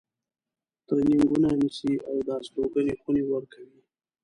[0.87, 3.81] ترینینګونه نیسي او د استوګنې خونې ورکوي.